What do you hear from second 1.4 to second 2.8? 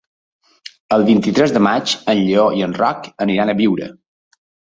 de maig en Lleó i en